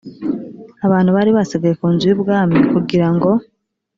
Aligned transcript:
abantu 0.85 1.09
bari 1.15 1.31
basigaye 1.37 1.73
ku 1.79 1.85
nzu 1.93 2.05
y’ubwami 2.09 2.57
kugira 2.71 3.07
ngo 3.13 3.29